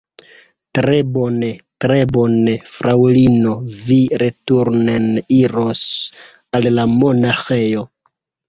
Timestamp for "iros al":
5.43-6.73